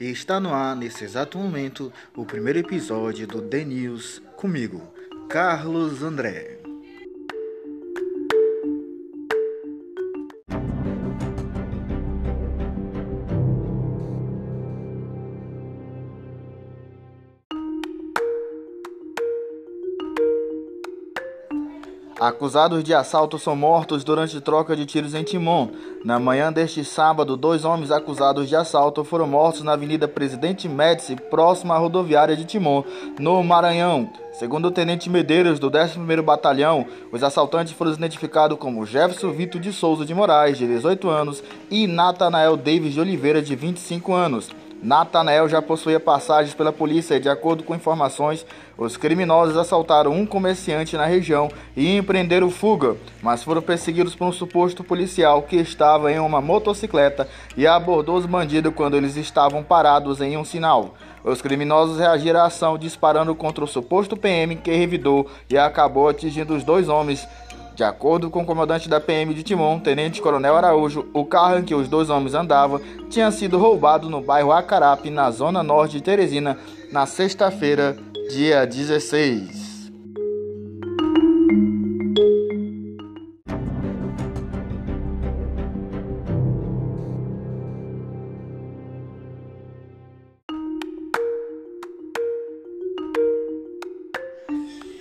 [0.00, 4.82] e está no ar, nesse exato momento, o primeiro episódio do The News comigo,
[5.28, 6.59] Carlos André.
[22.20, 25.70] Acusados de assalto são mortos durante troca de tiros em Timon.
[26.04, 31.16] Na manhã deste sábado, dois homens acusados de assalto foram mortos na Avenida Presidente Médici,
[31.16, 32.84] próxima à rodoviária de Timon,
[33.18, 34.10] no Maranhão.
[34.32, 39.72] Segundo o Tenente Medeiros, do 11º Batalhão, os assaltantes foram identificados como Jefferson Vitor de
[39.72, 44.50] Souza de Moraes, de 18 anos, e Natanael Davis de Oliveira, de 25 anos.
[44.82, 48.46] Natanael já possuía passagens pela polícia e, de acordo com informações,
[48.78, 54.32] os criminosos assaltaram um comerciante na região e empreenderam fuga, mas foram perseguidos por um
[54.32, 60.22] suposto policial que estava em uma motocicleta e abordou os bandidos quando eles estavam parados
[60.22, 60.94] em um sinal.
[61.22, 66.56] Os criminosos reagiram à ação disparando contra o suposto PM que revidou e acabou atingindo
[66.56, 67.28] os dois homens
[67.80, 71.62] de acordo com o comandante da PM de Timon, Tenente Coronel Araújo, o carro em
[71.62, 72.78] que os dois homens andavam
[73.08, 76.58] tinha sido roubado no bairro Acarape, na zona norte de Teresina,
[76.92, 77.96] na sexta-feira,
[78.30, 79.69] dia 16.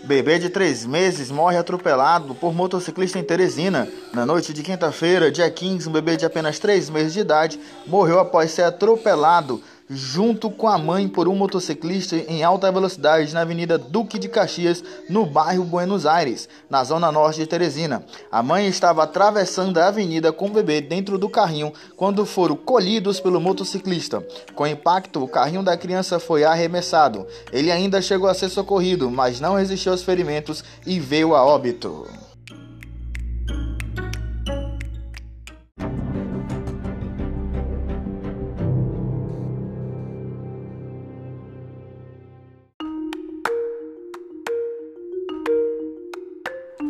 [0.10, 3.88] Bebê de três meses morre atropelado por motociclista em Teresina.
[4.12, 8.20] Na noite de quinta-feira, dia 15, um bebê de apenas três meses de idade morreu
[8.20, 13.78] após ser atropelado junto com a mãe por um motociclista em alta velocidade na Avenida
[13.78, 18.06] Duque de Caxias, no bairro Buenos Aires, na zona norte de Teresina.
[18.32, 23.20] A mãe estava atravessando a avenida com o bebê dentro do carrinho quando foram colhidos
[23.20, 24.24] pelo motociclista.
[24.54, 27.26] Com impacto, o carrinho da criança foi arremessado.
[27.52, 32.29] Ele ainda chegou a ser socorrido, mas não resistiu aos ferimentos e veio a óbito.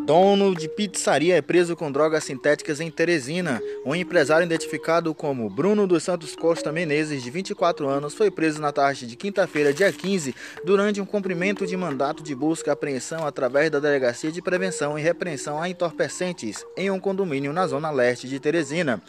[0.10, 3.62] Dono de pizzaria é preso com drogas sintéticas em Teresina.
[3.86, 8.72] Um empresário identificado como Bruno dos Santos Costa Menezes, de 24 anos, foi preso na
[8.72, 10.34] tarde de quinta-feira, dia 15,
[10.66, 15.02] durante um cumprimento de mandato de busca e apreensão através da Delegacia de Prevenção e
[15.04, 19.00] Repreensão a Entorpecentes, em um condomínio na zona leste de Teresina.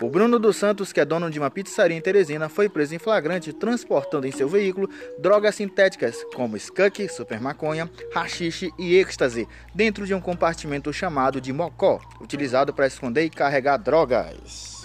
[0.00, 2.98] O Bruno dos Santos, que é dono de uma pizzaria em Teresina, foi preso em
[2.98, 4.88] flagrante transportando em seu veículo
[5.18, 11.52] drogas sintéticas como skunk, super maconha, rachixe e êxtase, dentro de um compartimento chamado de
[11.52, 14.81] mocó, utilizado para esconder e carregar drogas.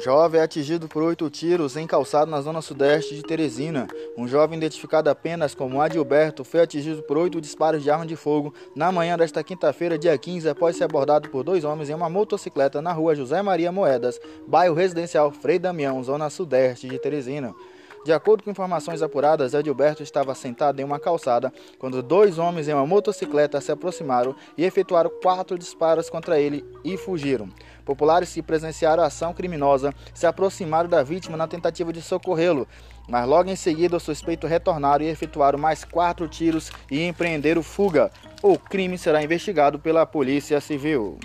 [0.00, 3.86] Jovem é atingido por oito tiros em calçado na zona sudeste de Teresina.
[4.16, 8.54] Um jovem identificado apenas como Adilberto foi atingido por oito disparos de arma de fogo
[8.74, 12.80] na manhã desta quinta-feira, dia 15, após ser abordado por dois homens em uma motocicleta
[12.80, 14.18] na rua José Maria Moedas,
[14.48, 17.54] bairro residencial Frei Damião, zona sudeste de Teresina.
[18.02, 22.72] De acordo com informações apuradas, Edilberto estava sentado em uma calçada quando dois homens em
[22.72, 27.50] uma motocicleta se aproximaram e efetuaram quatro disparos contra ele e fugiram.
[27.84, 32.66] Populares que presenciaram a ação criminosa se aproximaram da vítima na tentativa de socorrê-lo,
[33.06, 38.10] mas logo em seguida o suspeito retornaram e efetuaram mais quatro tiros e empreenderam fuga.
[38.42, 41.18] O crime será investigado pela Polícia Civil.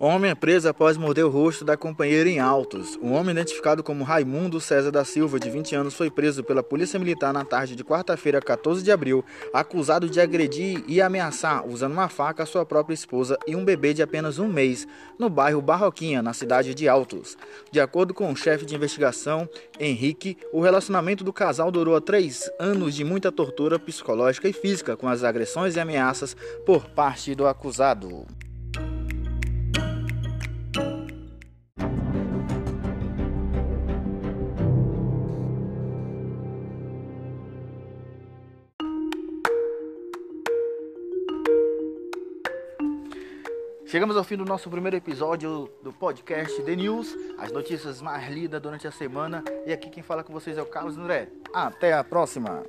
[0.00, 2.96] Homem é preso após morder o rosto da companheira em Altos.
[3.02, 7.00] Um homem identificado como Raimundo César da Silva, de 20 anos, foi preso pela Polícia
[7.00, 12.08] Militar na tarde de quarta-feira, 14 de abril, acusado de agredir e ameaçar, usando uma
[12.08, 14.86] faca, sua própria esposa e um bebê de apenas um mês,
[15.18, 17.36] no bairro Barroquinha, na cidade de Altos.
[17.72, 19.48] De acordo com o chefe de investigação,
[19.80, 25.08] Henrique, o relacionamento do casal durou três anos de muita tortura psicológica e física, com
[25.08, 28.24] as agressões e ameaças por parte do acusado.
[43.88, 48.60] Chegamos ao fim do nosso primeiro episódio do podcast The News, as notícias mais lidas
[48.60, 49.42] durante a semana.
[49.66, 51.30] E aqui quem fala com vocês é o Carlos André.
[51.54, 52.66] Até a próxima!